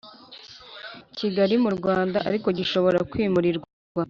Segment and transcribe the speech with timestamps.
[1.17, 3.67] Kigali mu Rwanda ariko gishobora kwimurirwa